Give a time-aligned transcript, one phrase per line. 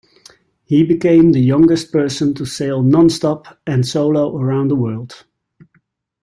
[0.63, 5.27] He became the youngest person to sail non-stop and solo around the world.